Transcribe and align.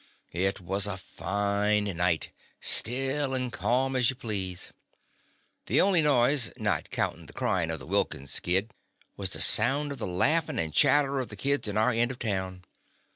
It 0.33 0.59
was 0.59 0.87
a 0.87 0.97
fine 0.97 1.83
night— 1.83 2.31
still, 2.59 3.35
and 3.35 3.53
ca'm 3.53 3.95
as 3.95 4.09
you 4.09 4.15
please. 4.15 4.71
The 5.67 5.79
only 5.79 6.01
noise, 6.01 6.51
not 6.57 6.89
countin' 6.89 7.27
the 7.27 7.33
cryin' 7.33 7.69
of 7.69 7.77
the 7.77 7.85
Wilkins' 7.85 8.39
kid, 8.39 8.71
was 9.15 9.29
the 9.29 9.41
sounds 9.41 9.91
of 9.91 9.97
the 9.99 10.07
laughin' 10.07 10.57
and 10.57 10.73
chatter 10.73 11.19
of 11.19 11.29
the 11.29 11.35
children 11.35 11.77
in 11.77 11.77
our 11.83 11.91
end 11.91 12.09
of 12.09 12.17
town. 12.17 12.63